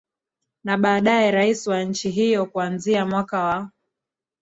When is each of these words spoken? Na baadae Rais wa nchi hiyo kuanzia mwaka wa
Na 0.63 0.77
baadae 0.77 1.31
Rais 1.31 1.67
wa 1.67 1.83
nchi 1.83 2.09
hiyo 2.09 2.45
kuanzia 2.45 3.05
mwaka 3.05 3.43
wa 3.43 3.69